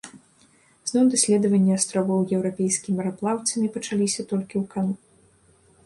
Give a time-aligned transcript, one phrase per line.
[0.91, 4.87] Зноў даследаванні астравоў еўрапейскімі мараплаўцамі пачаліся толькі ў кан.